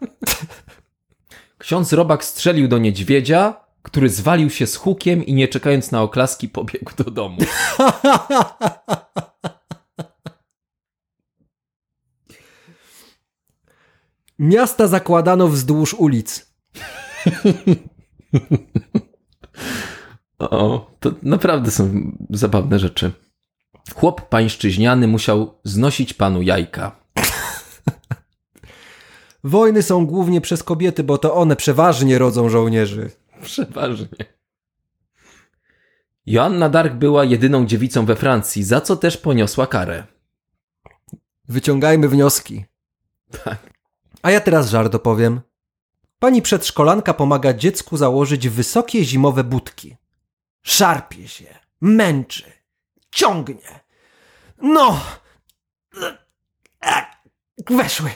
Ksiądz 1.58 1.92
Robak 1.92 2.24
strzelił 2.24 2.68
do 2.68 2.78
niedźwiedzia, 2.78 3.63
który 3.84 4.08
zwalił 4.08 4.50
się 4.50 4.66
z 4.66 4.76
hukiem 4.76 5.26
i 5.26 5.34
nie 5.34 5.48
czekając 5.48 5.90
na 5.90 6.02
oklaski 6.02 6.48
pobiegł 6.48 6.90
do 6.96 7.04
domu. 7.04 7.38
Miasta 14.38 14.86
zakładano 14.86 15.48
wzdłuż 15.48 15.94
ulic. 15.94 16.54
O, 20.38 20.90
to 21.00 21.12
naprawdę 21.22 21.70
są 21.70 22.12
zabawne 22.30 22.78
rzeczy. 22.78 23.12
Chłop 23.94 24.28
pańszczyźniany 24.28 25.08
musiał 25.08 25.58
znosić 25.64 26.14
panu 26.14 26.42
jajka. 26.42 26.96
Wojny 29.44 29.82
są 29.82 30.06
głównie 30.06 30.40
przez 30.40 30.62
kobiety, 30.62 31.04
bo 31.04 31.18
to 31.18 31.34
one 31.34 31.56
przeważnie 31.56 32.18
rodzą 32.18 32.48
żołnierzy. 32.48 33.10
Przeważnie. 33.44 34.34
Joanna 36.26 36.68
Dark 36.68 36.94
była 36.94 37.24
jedyną 37.24 37.66
dziewicą 37.66 38.06
we 38.06 38.16
Francji, 38.16 38.64
za 38.64 38.80
co 38.80 38.96
też 38.96 39.16
poniosła 39.16 39.66
karę. 39.66 40.06
Wyciągajmy 41.48 42.08
wnioski. 42.08 42.64
Tak. 43.44 43.58
A 44.22 44.30
ja 44.30 44.40
teraz 44.40 44.70
żart 44.70 44.94
opowiem. 44.94 45.40
Pani 46.18 46.42
przedszkolanka 46.42 47.14
pomaga 47.14 47.54
dziecku 47.54 47.96
założyć 47.96 48.48
wysokie 48.48 49.04
zimowe 49.04 49.44
budki. 49.44 49.96
Szarpie 50.62 51.28
się, 51.28 51.58
męczy, 51.80 52.52
ciągnie. 53.10 53.80
No! 54.62 55.00
Weszły. 57.70 58.10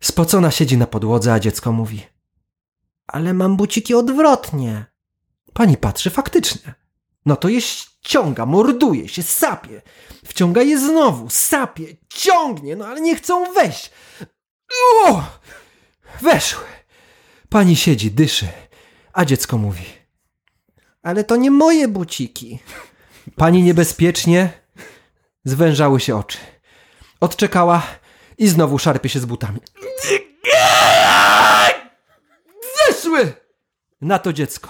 Spocona 0.00 0.50
siedzi 0.50 0.76
na 0.76 0.86
podłodze, 0.86 1.32
a 1.32 1.40
dziecko 1.40 1.72
mówi. 1.72 2.17
Ale 3.08 3.34
mam 3.34 3.56
buciki 3.56 3.94
odwrotnie. 3.94 4.86
Pani 5.52 5.76
patrzy 5.76 6.10
faktycznie. 6.10 6.74
No 7.26 7.36
to 7.36 7.48
je 7.48 7.60
ściąga, 7.60 8.46
morduje 8.46 9.08
się, 9.08 9.22
sapie. 9.22 9.82
Wciąga 10.24 10.62
je 10.62 10.78
znowu, 10.78 11.30
sapie, 11.30 11.86
ciągnie, 12.08 12.76
no 12.76 12.86
ale 12.86 13.00
nie 13.00 13.16
chcą 13.16 13.52
wejść. 13.52 13.90
O! 15.06 15.22
Weszły. 16.20 16.64
Pani 17.48 17.76
siedzi, 17.76 18.10
dyszy, 18.10 18.48
a 19.12 19.24
dziecko 19.24 19.58
mówi. 19.58 19.84
Ale 21.02 21.24
to 21.24 21.36
nie 21.36 21.50
moje 21.50 21.88
buciki. 21.88 22.58
Pani 23.36 23.62
niebezpiecznie 23.62 24.52
zwężały 25.44 26.00
się 26.00 26.16
oczy. 26.16 26.38
Odczekała 27.20 27.82
i 28.38 28.48
znowu 28.48 28.78
szarpie 28.78 29.08
się 29.08 29.20
z 29.20 29.24
butami. 29.24 29.60
Zeszły! 33.08 33.32
Na 34.00 34.18
to 34.18 34.32
dziecko. 34.32 34.68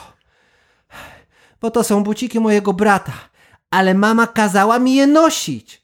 bo 1.60 1.70
to 1.70 1.84
są 1.84 2.02
buciki 2.02 2.40
mojego 2.40 2.72
brata, 2.72 3.12
ale 3.70 3.94
mama 3.94 4.26
kazała 4.26 4.78
mi 4.78 4.94
je 4.94 5.06
nosić. 5.06 5.82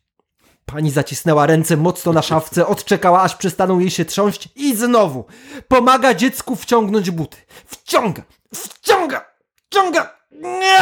Pani 0.67 0.91
zacisnęła 0.91 1.47
ręce 1.47 1.77
mocno 1.77 2.13
na 2.13 2.23
szafce, 2.23 2.67
odczekała 2.67 3.23
aż 3.23 3.37
przestaną 3.37 3.79
jej 3.79 3.91
się 3.91 4.05
trząść 4.05 4.49
i 4.57 4.77
znowu 4.77 5.25
pomaga 5.69 6.15
dziecku 6.15 6.57
wciągnąć 6.57 7.11
buty. 7.11 7.37
Wciąga, 7.67 8.23
wciąga, 8.55 9.25
wciąga. 9.57 10.17
Nie, 10.33 10.79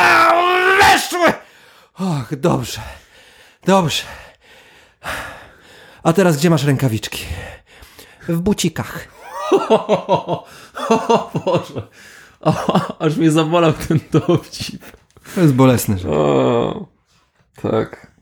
weszły! 0.80 1.32
Och, 1.94 2.36
dobrze, 2.36 2.80
dobrze. 3.64 4.02
A 6.02 6.12
teraz 6.12 6.36
gdzie 6.36 6.50
masz 6.50 6.64
rękawiczki? 6.64 7.24
W 8.28 8.40
bucikach. 8.40 9.11
O, 10.88 11.30
Boże. 11.44 11.88
O, 12.40 12.96
aż 12.98 13.16
mnie 13.16 13.30
zabolał 13.30 13.72
ten 13.72 14.00
dowcip. 14.12 14.82
To 15.34 15.40
jest 15.40 15.54
bolesne, 15.54 15.98
że. 15.98 16.10
O, 16.10 16.86
tak. 17.62 18.12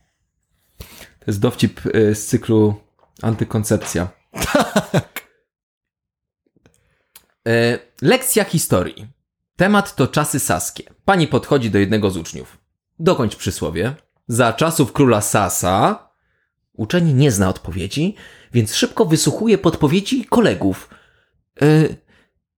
To 1.19 1.25
jest 1.27 1.41
dowcip 1.41 1.87
y, 1.87 2.15
z 2.15 2.27
cyklu 2.27 2.75
Antykoncepcja. 3.23 4.09
Tak. 4.53 5.31
E, 7.49 7.79
lekcja 8.03 8.45
historii. 8.45 9.07
Temat 9.57 9.95
to 9.95 10.09
czasy 10.09 10.41
saskie. 10.41 10.83
Pani 11.05 11.27
podchodzi 11.29 11.71
do 11.71 11.79
jednego 11.79 12.11
z 12.11 12.17
uczniów. 12.17 12.59
Dokończ 12.99 13.37
przysłowie. 13.37 13.95
Za 14.29 14.53
czasów 14.53 14.93
króla 14.93 15.21
Sasa. 15.21 16.11
Uczeń 16.73 17.13
nie 17.13 17.31
zna 17.31 17.49
odpowiedzi, 17.49 18.15
więc 18.53 18.75
szybko 18.75 19.05
wysłuchuje 19.05 19.59
podpowiedzi 19.59 20.25
kolegów. 20.25 20.89
E, 21.63 21.89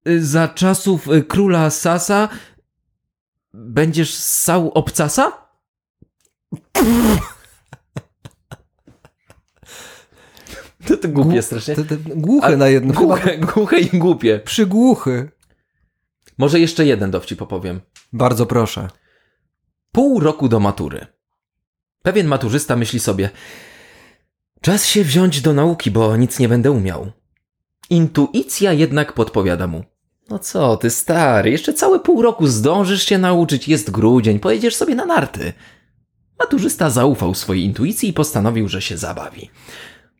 e, 0.05 0.21
za 0.21 0.49
czasów 0.49 1.09
e, 1.09 1.23
króla 1.23 1.71
Sasa 1.71 2.29
będziesz 3.55 4.15
ssał 4.15 4.71
obcasa? 4.71 5.33
To 10.87 10.97
to 10.97 11.09
głupie 11.09 11.43
strasznie. 11.43 11.75
To, 11.75 11.85
to, 11.85 11.95
głuche 12.07 12.47
A- 12.47 12.57
na 12.57 12.69
jedno. 12.69 12.95
Głuche, 12.95 13.39
głuche 13.39 13.81
i 13.81 13.99
głupie. 13.99 14.39
Przygłuchy. 14.39 15.31
Może 16.39 16.61
jeszcze 16.61 16.87
jeden 16.87 17.11
dowcip 17.11 17.43
opowiem. 17.43 17.81
Bardzo 18.13 18.47
proszę. 18.47 18.89
Pół 19.93 20.21
roku 20.21 20.49
do 20.49 20.61
matury. 20.61 21.07
Pewien 22.03 22.27
maturzysta 22.27 22.77
myśli 22.77 23.01
sobie: 23.01 23.31
Czas 24.61 24.87
się 24.87 25.05
wziąć 25.05 25.41
do 25.41 25.53
nauki, 25.53 25.91
bo 25.91 26.17
nic 26.17 26.39
nie 26.39 26.49
będę 26.49 26.71
umiał. 26.71 27.13
Intuicja 27.93 28.73
jednak 28.73 29.13
podpowiada 29.13 29.67
mu: 29.67 29.85
No 30.29 30.39
co 30.39 30.77
ty, 30.77 30.91
stary, 30.91 31.51
jeszcze 31.51 31.75
całe 31.75 32.01
pół 32.01 32.23
roku 32.23 32.47
zdążysz 32.47 33.07
się 33.07 33.19
nauczyć, 33.19 33.69
jest 33.69 33.91
grudzień, 33.91 34.39
pojedziesz 34.39 34.77
sobie 34.77 34.95
na 34.95 35.07
narty. 35.07 35.53
Maturzysta 36.39 36.91
zaufał 36.91 37.35
swojej 37.35 37.65
intuicji 37.65 38.09
i 38.09 38.13
postanowił, 38.13 38.69
że 38.69 38.83
się 38.83 38.99
zabawi. 38.99 39.51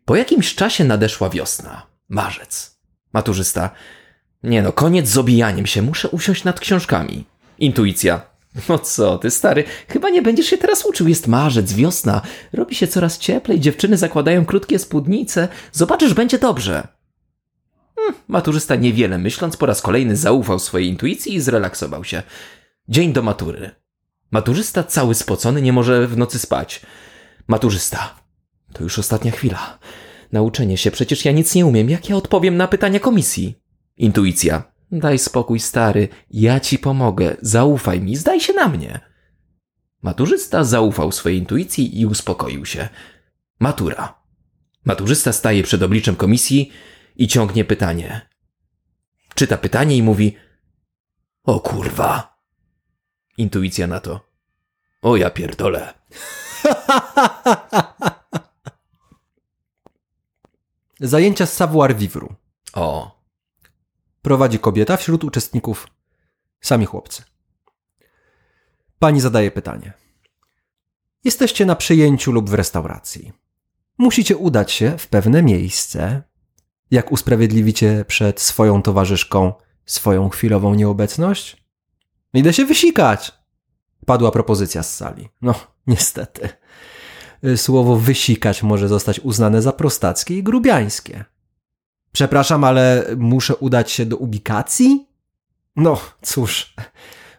Po 0.05 0.17
jakimś 0.17 0.55
czasie 0.55 0.85
nadeszła 0.85 1.31
wiosna, 1.31 1.87
marzec. 2.09 2.79
Maturzysta: 3.13 3.71
Nie 4.43 4.63
no, 4.63 4.73
koniec 4.73 5.09
z 5.09 5.19
obijaniem 5.19 5.67
się, 5.67 5.83
muszę 5.83 6.09
usiąść 6.09 6.45
nad 6.45 6.61
książkami. 6.61 7.25
Intuicja: 7.59 8.21
no 8.69 8.79
co 8.79 9.19
ty, 9.19 9.31
stary, 9.31 9.65
chyba 9.89 10.11
nie 10.11 10.23
będziesz 10.23 10.47
się 10.47 10.59
teraz 10.59 10.87
uczył. 10.87 11.09
Jest 11.09 11.29
marzec, 11.29 11.73
wiosna, 11.73 12.23
robi 12.53 12.75
się 12.75 12.87
coraz 12.87 13.19
cieplej, 13.19 13.61
dziewczyny 13.61 13.97
zakładają 13.97 14.45
krótkie 14.45 14.79
spódnice. 14.79 15.49
Zobaczysz, 15.73 16.15
będzie 16.15 16.39
dobrze. 16.39 16.89
Hmm, 18.03 18.23
maturzysta 18.29 18.77
niewiele 18.77 19.19
myśląc, 19.19 19.57
po 19.57 19.67
raz 19.67 19.83
kolejny 19.83 20.17
zaufał 20.17 20.59
swojej 20.59 20.89
intuicji 20.89 21.35
i 21.35 21.41
zrelaksował 21.41 22.05
się. 22.05 22.23
Dzień 22.89 23.13
do 23.13 23.23
matury. 23.23 23.71
Maturzysta 24.31 24.83
cały 24.83 25.15
spocony 25.15 25.63
nie 25.63 25.73
może 25.73 26.07
w 26.07 26.17
nocy 26.17 26.39
spać. 26.39 26.81
Maturzysta. 27.49 28.15
To 28.73 28.83
już 28.83 28.99
ostatnia 28.99 29.31
chwila. 29.31 29.79
Nauczenie 30.33 30.77
się, 30.77 30.91
przecież 30.91 31.25
ja 31.25 31.33
nic 31.33 31.55
nie 31.55 31.67
umiem. 31.67 31.91
Jak 31.91 32.09
ja 32.09 32.17
odpowiem 32.17 32.57
na 32.57 32.69
pytania 32.69 33.01
komisji? 33.01 33.55
Intuicja. 33.97 34.73
Daj 34.93 35.19
spokój, 35.19 35.61
stary, 35.61 36.09
ja 36.31 36.61
ci 36.61 36.79
pomogę, 36.79 37.37
zaufaj 37.41 38.01
mi, 38.01 38.17
zdaj 38.17 38.41
się 38.41 38.53
na 38.53 38.69
mnie. 38.69 39.01
Maturzysta 40.03 40.65
zaufał 40.65 41.13
swojej 41.13 41.39
intuicji 41.39 42.01
i 42.01 42.07
uspokoił 42.07 42.67
się. 42.67 42.89
Matura. 43.61 44.23
Maturzysta 44.85 45.33
staje 45.33 45.63
przed 45.63 45.83
obliczem 45.83 46.17
komisji 46.17 46.73
i 47.17 47.29
ciągnie 47.29 47.65
pytanie. 47.65 48.29
Czyta 49.35 49.57
pytanie 49.57 49.97
i 49.97 50.03
mówi: 50.03 50.37
O 51.45 51.61
kurwa. 51.61 52.39
Intuicja 53.37 53.87
na 53.87 54.01
to. 54.01 54.21
O 55.03 55.17
ja 55.17 55.31
pierdolę. 55.31 55.95
Zajęcia 61.01 61.47
z 61.47 61.53
savoir 61.53 61.97
vivre. 61.97 62.27
O. 62.73 63.23
Prowadzi 64.23 64.59
kobieta 64.59 64.97
wśród 64.97 65.25
uczestników 65.25 65.87
sami 66.61 66.87
chłopcy. 66.87 67.23
Pani 68.99 69.21
zadaje 69.21 69.51
pytanie. 69.51 69.93
Jesteście 71.25 71.67
na 71.67 71.77
przyjęciu 71.77 72.33
lub 72.33 72.51
w 72.51 72.55
restauracji. 72.55 73.33
Musicie 73.99 74.37
udać 74.37 74.73
się 74.73 74.99
w 74.99 75.09
pewne 75.09 75.43
miejsce. 75.43 76.23
Jak 76.93 77.13
usprawiedliwicie 77.13 78.05
przed 78.09 78.41
swoją 78.41 78.83
towarzyszką 78.83 79.53
swoją 79.87 80.29
chwilową 80.29 80.75
nieobecność? 80.75 81.65
Idę 82.35 82.53
się 82.53 82.65
wysikać. 82.65 83.33
Padła 84.07 84.31
propozycja 84.31 84.83
z 84.83 84.97
sali. 84.97 85.29
No, 85.43 85.55
niestety. 85.87 86.49
Słowo 87.57 87.97
wysikać 87.97 88.63
może 88.63 88.89
zostać 88.89 89.21
uznane 89.21 89.63
za 89.63 89.73
prostackie 89.73 90.39
i 90.39 90.43
grubiańskie. 90.43 91.25
Przepraszam, 92.13 92.65
ale 92.65 93.07
muszę 93.17 93.57
udać 93.57 93.91
się 93.91 94.07
do 94.07 94.17
ubikacji? 94.17 95.07
No, 95.77 96.01
cóż. 96.23 96.75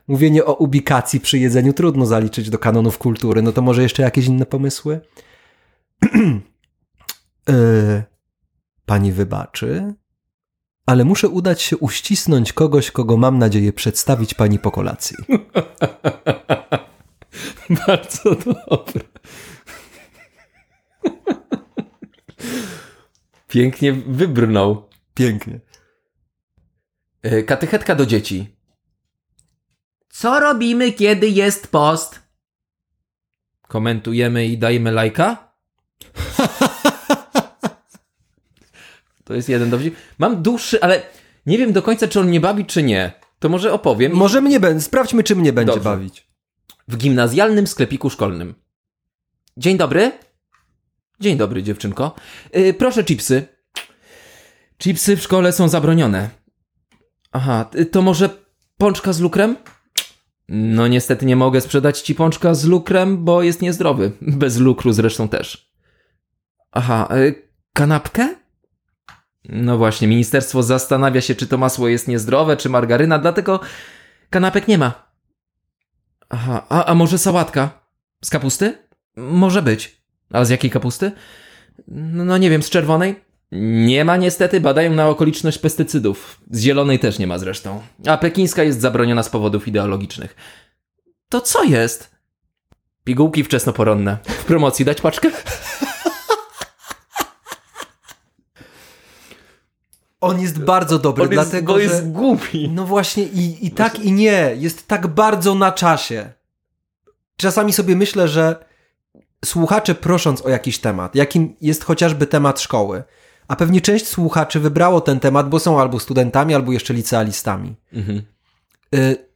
Mówienie 0.07 0.45
o 0.45 0.53
ubikacji 0.53 1.19
przy 1.19 1.39
jedzeniu 1.39 1.73
trudno 1.73 2.05
zaliczyć 2.05 2.49
do 2.49 2.59
kanonów 2.59 2.97
kultury. 2.97 3.41
No 3.41 3.51
to 3.51 3.61
może 3.61 3.83
jeszcze 3.83 4.03
jakieś 4.03 4.25
inne 4.25 4.45
pomysły? 4.45 5.01
yy, 7.47 8.03
pani 8.85 9.11
wybaczy, 9.11 9.93
ale 10.85 11.05
muszę 11.05 11.29
udać 11.29 11.61
się 11.61 11.77
uścisnąć 11.77 12.53
kogoś, 12.53 12.91
kogo 12.91 13.17
mam 13.17 13.37
nadzieję 13.37 13.73
przedstawić 13.73 14.33
pani 14.33 14.59
po 14.59 14.71
kolacji. 14.71 15.17
Bardzo 17.87 18.35
dobre. 18.35 19.01
Pięknie 23.47 23.93
wybrnął. 23.93 24.89
Pięknie. 25.13 25.59
E, 27.21 27.43
Katechetka 27.43 27.95
do 27.95 28.05
dzieci. 28.05 28.55
Co 30.09 30.39
robimy, 30.39 30.91
kiedy 30.91 31.29
jest 31.29 31.67
post? 31.67 32.19
Komentujemy 33.67 34.45
i 34.45 34.57
dajemy 34.57 34.91
lajka? 34.91 35.53
To 39.23 39.33
jest 39.33 39.49
jeden 39.49 39.69
dowcip. 39.69 39.95
Mam 40.17 40.43
dłuższy, 40.43 40.81
ale 40.81 41.01
nie 41.45 41.57
wiem 41.57 41.73
do 41.73 41.81
końca, 41.81 42.07
czy 42.07 42.19
on 42.19 42.27
mnie 42.27 42.39
bawi, 42.39 42.65
czy 42.65 42.83
nie. 42.83 43.11
To 43.39 43.49
może 43.49 43.73
opowiem. 43.73 44.11
Może 44.13 44.41
mnie 44.41 44.59
będzie. 44.59 44.81
Sprawdźmy, 44.83 45.23
czy 45.23 45.35
mnie 45.35 45.53
będzie 45.53 45.73
Dobrze. 45.73 45.89
bawić. 45.89 46.27
w 46.87 46.97
gimnazjalnym 46.97 47.67
sklepiku 47.67 48.09
szkolnym. 48.09 48.55
Dzień 49.57 49.77
dobry. 49.77 50.11
Dzień 51.19 51.37
dobry, 51.37 51.63
dziewczynko. 51.63 52.15
Yy, 52.53 52.73
proszę 52.73 53.03
chipsy. 53.03 53.47
Chipsy 54.77 55.17
w 55.17 55.21
szkole 55.23 55.51
są 55.51 55.69
zabronione. 55.69 56.29
Aha, 57.31 57.69
y, 57.75 57.85
to 57.85 58.01
może 58.01 58.29
pączka 58.77 59.13
z 59.13 59.19
lukrem? 59.19 59.55
No 60.49 60.87
niestety 60.87 61.25
nie 61.25 61.35
mogę 61.35 61.61
sprzedać 61.61 62.01
ci 62.01 62.15
pączka 62.15 62.53
z 62.53 62.65
lukrem, 62.65 63.25
bo 63.25 63.43
jest 63.43 63.61
niezdrowy. 63.61 64.11
Bez 64.21 64.57
lukru 64.57 64.93
zresztą 64.93 65.27
też. 65.29 65.73
Aha, 66.71 67.09
y, 67.15 67.49
kanapkę? 67.73 68.35
No 69.49 69.77
właśnie, 69.77 70.07
ministerstwo 70.07 70.63
zastanawia 70.63 71.21
się, 71.21 71.35
czy 71.35 71.47
to 71.47 71.57
masło 71.57 71.87
jest 71.87 72.07
niezdrowe, 72.07 72.57
czy 72.57 72.69
margaryna, 72.69 73.19
dlatego 73.19 73.59
kanapek 74.29 74.67
nie 74.67 74.77
ma. 74.77 75.13
Aha, 76.29 76.65
a, 76.69 76.85
a 76.85 76.95
może 76.95 77.17
sałatka? 77.17 77.69
Z 78.23 78.29
kapusty? 78.29 78.77
Może 79.15 79.61
być. 79.61 80.03
A 80.31 80.45
z 80.45 80.49
jakiej 80.49 80.71
kapusty? 80.71 81.11
No, 81.87 82.25
no 82.25 82.37
nie 82.37 82.49
wiem, 82.49 82.63
z 82.63 82.69
czerwonej? 82.69 83.15
Nie 83.85 84.05
ma 84.05 84.17
niestety, 84.17 84.61
badają 84.61 84.93
na 84.93 85.07
okoliczność 85.07 85.57
pestycydów. 85.57 86.41
Z 86.51 86.61
zielonej 86.61 86.99
też 86.99 87.19
nie 87.19 87.27
ma 87.27 87.37
zresztą. 87.37 87.81
A 88.07 88.17
pekińska 88.17 88.63
jest 88.63 88.81
zabroniona 88.81 89.23
z 89.23 89.29
powodów 89.29 89.67
ideologicznych. 89.67 90.35
To 91.29 91.41
co 91.41 91.63
jest? 91.63 92.15
Pigułki 93.03 93.43
wczesnoporonne. 93.43 94.17
W 94.27 94.45
promocji 94.45 94.85
dać 94.85 95.01
paczkę? 95.01 95.31
On 100.23 100.39
jest 100.41 100.59
bardzo 100.63 100.99
dobry, 100.99 101.27
dlatego 101.27 101.73
bo 101.73 101.79
że... 101.79 101.83
jest 101.85 102.11
głupi. 102.11 102.69
No 102.69 102.85
właśnie 102.85 103.23
i, 103.23 103.67
i 103.67 103.71
tak 103.71 103.99
i 103.99 104.11
nie. 104.11 104.55
Jest 104.57 104.87
tak 104.87 105.07
bardzo 105.07 105.55
na 105.55 105.71
czasie. 105.71 106.33
czasami 107.37 107.73
sobie 107.73 107.95
myślę, 107.95 108.27
że 108.27 108.65
słuchacze 109.45 109.95
prosząc 109.95 110.41
o 110.41 110.49
jakiś 110.49 110.79
temat, 110.79 111.15
jakim 111.15 111.55
jest 111.61 111.83
chociażby 111.83 112.27
temat 112.27 112.61
szkoły, 112.61 113.03
a 113.47 113.55
pewnie 113.55 113.81
część 113.81 114.07
słuchaczy 114.07 114.59
wybrało 114.59 115.01
ten 115.01 115.19
temat, 115.19 115.49
bo 115.49 115.59
są 115.59 115.81
albo 115.81 115.99
studentami, 115.99 116.55
albo 116.55 116.71
jeszcze 116.71 116.93
licealistami. 116.93 117.75
Mhm. 117.93 118.21
Y, 118.95 119.27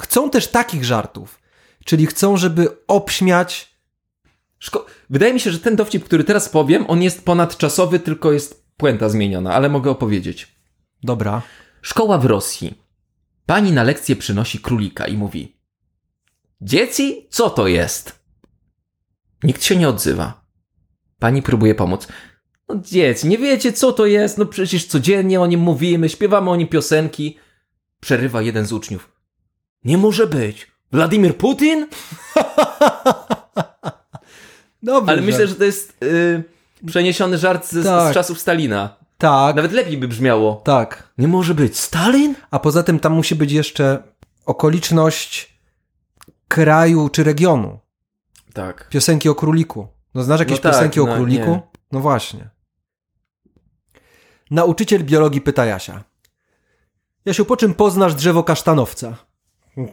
chcą 0.00 0.30
też 0.30 0.48
takich 0.48 0.84
żartów, 0.84 1.40
czyli 1.84 2.06
chcą, 2.06 2.36
żeby 2.36 2.68
obśmiać. 2.88 3.74
Szko- 4.62 4.84
Wydaje 5.10 5.34
mi 5.34 5.40
się, 5.40 5.50
że 5.50 5.58
ten 5.58 5.76
dowcip, 5.76 6.04
który 6.04 6.24
teraz 6.24 6.48
powiem, 6.48 6.84
on 6.88 7.02
jest 7.02 7.24
ponadczasowy, 7.24 7.98
tylko 8.00 8.32
jest 8.32 8.63
puenta 8.76 9.08
zmieniona, 9.08 9.54
ale 9.54 9.68
mogę 9.68 9.90
opowiedzieć. 9.90 10.56
Dobra. 11.02 11.42
Szkoła 11.82 12.18
w 12.18 12.24
Rosji. 12.24 12.84
Pani 13.46 13.72
na 13.72 13.82
lekcję 13.82 14.16
przynosi 14.16 14.58
królika 14.58 15.06
i 15.06 15.16
mówi: 15.16 15.56
Dzieci, 16.60 17.26
co 17.30 17.50
to 17.50 17.66
jest? 17.66 18.24
Nikt 19.42 19.64
się 19.64 19.76
nie 19.76 19.88
odzywa. 19.88 20.44
Pani 21.18 21.42
próbuje 21.42 21.74
pomóc. 21.74 22.08
No 22.68 22.76
dzieci, 22.76 23.28
nie 23.28 23.38
wiecie 23.38 23.72
co 23.72 23.92
to 23.92 24.06
jest? 24.06 24.38
No 24.38 24.46
przecież 24.46 24.86
codziennie 24.86 25.40
o 25.40 25.46
nim 25.46 25.60
mówimy, 25.60 26.08
śpiewamy 26.08 26.50
o 26.50 26.56
nim 26.56 26.68
piosenki. 26.68 27.38
Przerywa 28.00 28.42
jeden 28.42 28.66
z 28.66 28.72
uczniów. 28.72 29.12
Nie 29.84 29.98
może 29.98 30.26
być. 30.26 30.66
Władimir 30.92 31.36
Putin? 31.36 31.86
Dobrze. 34.82 35.12
Ale 35.12 35.22
myślę, 35.22 35.46
że 35.46 35.54
to 35.54 35.64
jest 35.64 35.96
yy, 36.00 36.42
przeniesiony 36.86 37.38
żart 37.38 37.66
z, 37.66 37.84
Tak. 37.84 38.10
z 38.12 38.14
czasów 38.14 38.40
Stalina. 38.40 38.96
Tak, 39.18 39.56
Nawet 39.56 39.72
lepiej 39.72 39.98
by 39.98 40.08
brzmiało. 40.08 40.54
tak. 40.64 41.12
Nie 41.18 41.28
może 41.28 41.54
być. 41.54 41.78
Stalin? 41.78 42.34
A 42.50 42.58
poza 42.58 42.82
tym 42.82 43.00
tam 43.00 43.12
musi 43.12 43.34
być 43.34 43.52
jeszcze 43.52 44.02
okoliczność 44.46 45.58
kraju 46.48 47.08
czy 47.08 47.24
regionu. 47.24 47.78
Tak. 48.54 48.88
Piosenki 48.88 49.28
o 49.28 49.34
króliku. 49.34 49.86
No 50.14 50.22
znasz 50.22 50.40
jakieś 50.40 50.56
No 50.58 50.62
tak, 50.62 50.72
piosenki 50.72 51.00
o 51.00 51.06
no 51.06 51.14
króliku? 51.14 51.50
nie. 51.50 51.62
No 51.92 52.00
właśnie. 52.00 52.48
Nauczyciel 54.50 55.04
biologii 55.04 55.40
pyta 55.40 55.64
Jasia. 55.64 56.04
Jasiu, 57.24 57.44
po 57.44 57.56
czym 57.56 57.74
poznasz 57.74 58.14
drzewo 58.14 58.44
kasztanowca? 58.44 59.16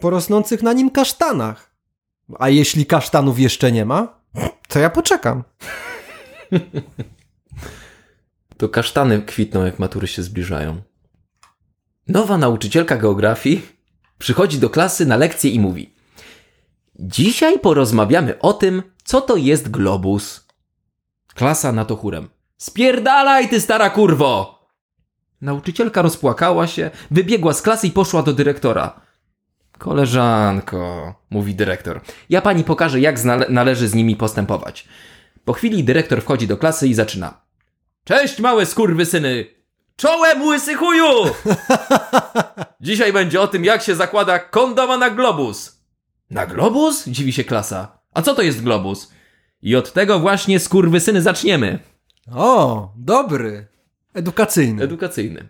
Po 0.02 0.10
rosnących 0.10 0.64
na 0.64 0.74
nim 0.74 0.90
kasztanach. 0.90 1.72
A 2.40 2.50
jeśli 2.50 2.86
kasztanów 2.86 3.40
jeszcze 3.40 3.72
nie 3.72 3.86
ma, 3.86 4.08
to 4.68 4.80
ja 4.80 4.90
poczekam. 4.90 5.44
To 8.58 8.70
kasztany 8.70 9.22
kwitną, 9.22 9.66
jak 9.66 9.80
matury 9.80 10.08
się 10.08 10.24
zbliżają. 10.24 10.82
Nowa 12.08 12.38
nauczycielka 12.38 12.98
geografii 12.98 13.62
przychodzi 14.18 14.60
do 14.60 14.70
klasy 14.70 15.06
na 15.06 15.18
lekcję 15.18 15.52
i 15.52 15.60
mówi: 15.60 15.94
Dzisiaj 17.00 17.60
porozmawiamy 17.60 18.40
o 18.40 18.54
tym, 18.54 18.84
co 19.04 19.22
to 19.22 19.36
jest 19.36 19.72
globus. 19.72 20.48
Klasa 21.36 21.72
na 21.72 21.86
to 21.86 21.96
chórem. 21.96 22.30
Spierdalaj, 22.58 23.50
ty 23.50 23.62
stara 23.62 23.90
kurwo! 23.90 24.60
Nauczycielka 25.42 26.02
rozpłakała 26.02 26.68
się, 26.68 26.92
wybiegła 27.12 27.54
z 27.54 27.62
klasy 27.62 27.88
i 27.88 27.92
poszła 27.92 28.24
do 28.24 28.34
dyrektora. 28.34 29.02
Koleżanko, 29.78 31.14
mówi 31.30 31.56
dyrektor, 31.56 32.02
ja 32.30 32.42
pani 32.42 32.64
pokażę, 32.64 33.00
jak 33.00 33.24
należy 33.50 33.88
z 33.88 33.94
nimi 33.94 34.16
postępować. 34.16 34.88
Po 35.46 35.54
chwili 35.54 35.84
dyrektor 35.84 36.22
wchodzi 36.22 36.48
do 36.48 36.58
klasy 36.58 36.88
i 36.88 36.94
zaczyna. 36.94 37.42
Cześć, 38.04 38.40
małe 38.40 38.66
skurwysyny! 38.66 39.46
Czołem, 39.96 40.42
łysy 40.42 40.76
chuju! 40.76 41.08
Dzisiaj 42.82 43.14
będzie 43.14 43.42
o 43.42 43.48
tym, 43.48 43.66
jak 43.66 43.82
się 43.82 43.96
zakłada 43.96 44.40
kondoma 44.40 44.98
na 44.98 45.10
globus. 45.10 45.82
Na 46.30 46.46
globus? 46.46 47.08
Dziwi 47.08 47.34
się 47.34 47.44
klasa. 47.44 48.00
A 48.14 48.22
co 48.22 48.36
to 48.36 48.42
jest 48.42 48.64
globus? 48.64 49.12
I 49.62 49.76
od 49.76 49.94
tego 49.94 50.20
właśnie 50.20 50.60
skurwysyny 50.60 51.22
zaczniemy. 51.22 51.80
O, 52.36 52.94
dobry. 52.98 53.68
Edukacyjny. 54.14 54.84
Edukacyjny. 54.84 55.50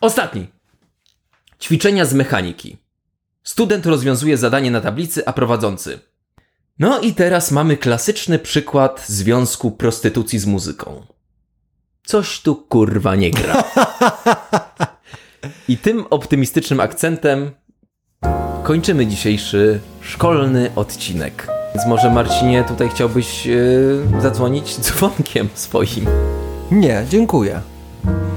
Ostatni. 0.00 0.46
Ćwiczenia 1.60 2.04
z 2.04 2.14
mechaniki. 2.14 2.76
Student 3.42 3.86
rozwiązuje 3.86 4.36
zadanie 4.36 4.70
na 4.70 4.80
tablicy, 4.80 5.26
a 5.26 5.32
prowadzący. 5.32 5.98
No 6.80 7.00
i 7.00 7.14
teraz 7.14 7.50
mamy 7.50 7.76
klasyczny 7.76 8.38
przykład 8.38 9.04
związku 9.06 9.70
prostytucji 9.70 10.38
z 10.38 10.46
muzyką. 10.46 11.02
Coś 12.04 12.40
tu 12.40 12.56
kurwa 12.56 13.16
nie 13.16 13.30
gra. 13.30 13.64
I 15.68 15.78
tym 15.78 16.04
optymistycznym 16.10 16.80
akcentem 16.80 17.50
kończymy 18.62 19.06
dzisiejszy 19.06 19.80
szkolny 20.00 20.70
odcinek. 20.76 21.48
Więc 21.74 21.86
może 21.86 22.10
Marcinie 22.10 22.64
tutaj 22.64 22.88
chciałbyś 22.88 23.46
yy, 23.46 24.02
zadzwonić 24.20 24.78
dzwonkiem 24.80 25.48
swoim. 25.54 26.06
Nie, 26.70 27.04
dziękuję. 27.08 27.60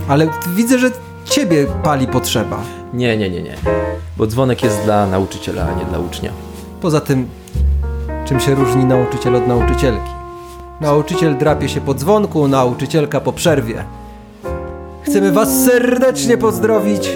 Ale 0.07 0.29
widzę, 0.55 0.79
że 0.79 0.91
ciebie 1.25 1.67
pali 1.83 2.07
potrzeba. 2.07 2.63
Nie, 2.93 3.17
nie, 3.17 3.29
nie, 3.29 3.41
nie. 3.41 3.55
Bo 4.17 4.27
dzwonek 4.27 4.63
jest 4.63 4.83
dla 4.83 5.07
nauczyciela, 5.07 5.65
a 5.65 5.79
nie 5.79 5.85
dla 5.85 5.99
ucznia. 5.99 6.31
Poza 6.81 7.01
tym, 7.01 7.29
czym 8.25 8.39
się 8.39 8.55
różni 8.55 8.85
nauczyciel 8.85 9.35
od 9.35 9.47
nauczycielki? 9.47 10.09
Nauczyciel 10.81 11.37
drapie 11.37 11.69
się 11.69 11.81
po 11.81 11.93
dzwonku, 11.93 12.47
nauczycielka 12.47 13.21
po 13.21 13.33
przerwie. 13.33 13.83
Chcemy 15.03 15.31
Was 15.31 15.65
serdecznie 15.65 16.37
pozdrowić 16.37 17.09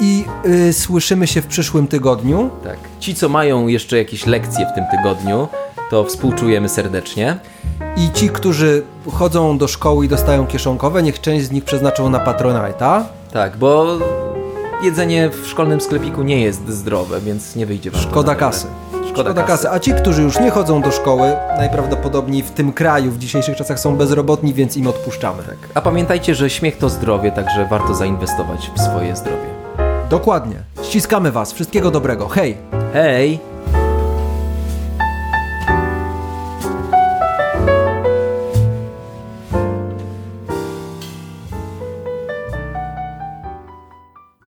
i 0.00 0.24
y, 0.46 0.72
słyszymy 0.72 1.26
się 1.26 1.42
w 1.42 1.46
przyszłym 1.46 1.86
tygodniu. 1.86 2.50
Tak. 2.64 2.76
Ci, 3.00 3.14
co 3.14 3.28
mają 3.28 3.66
jeszcze 3.66 3.96
jakieś 3.96 4.26
lekcje 4.26 4.66
w 4.66 4.74
tym 4.74 4.84
tygodniu, 4.90 5.48
to 5.90 6.04
współczujemy 6.04 6.68
serdecznie. 6.68 7.36
I 7.96 8.10
ci, 8.12 8.28
którzy 8.28 8.82
chodzą 9.12 9.58
do 9.58 9.68
szkoły 9.68 10.04
i 10.04 10.08
dostają 10.08 10.46
kieszonkowe, 10.46 11.02
niech 11.02 11.20
część 11.20 11.46
z 11.46 11.50
nich 11.50 11.64
przeznaczą 11.64 12.10
na 12.10 12.18
Patronite'a. 12.18 13.02
Tak, 13.32 13.56
bo 13.56 13.98
jedzenie 14.82 15.30
w 15.30 15.46
szkolnym 15.46 15.80
sklepiku 15.80 16.22
nie 16.22 16.40
jest 16.40 16.68
zdrowe, 16.68 17.20
więc 17.20 17.56
nie 17.56 17.66
wyjdzie 17.66 17.90
wam 17.90 18.00
Szkoda 18.00 18.34
kasy. 18.34 18.66
Szkoda, 19.10 19.30
Szkoda 19.30 19.42
kasy. 19.42 19.70
A 19.70 19.78
ci, 19.78 19.92
którzy 19.94 20.22
już 20.22 20.40
nie 20.40 20.50
chodzą 20.50 20.82
do 20.82 20.92
szkoły, 20.92 21.32
najprawdopodobniej 21.56 22.42
w 22.42 22.50
tym 22.50 22.72
kraju 22.72 23.10
w 23.10 23.18
dzisiejszych 23.18 23.56
czasach 23.56 23.80
są 23.80 23.96
bezrobotni, 23.96 24.54
więc 24.54 24.76
im 24.76 24.86
odpuszczamy. 24.86 25.42
Tak. 25.42 25.56
A 25.74 25.80
pamiętajcie, 25.80 26.34
że 26.34 26.50
śmiech 26.50 26.78
to 26.78 26.88
zdrowie, 26.88 27.32
także 27.32 27.66
warto 27.70 27.94
zainwestować 27.94 28.70
w 28.76 28.80
swoje 28.80 29.16
zdrowie. 29.16 29.50
Dokładnie. 30.10 30.56
Ściskamy 30.82 31.32
Was. 31.32 31.52
Wszystkiego 31.52 31.90
dobrego. 31.90 32.28
Hej! 32.28 32.56
Hej! 32.92 33.49